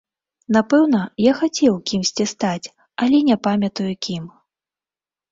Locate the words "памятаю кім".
3.49-4.23